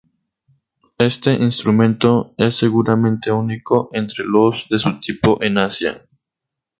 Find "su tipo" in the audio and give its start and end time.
4.79-5.37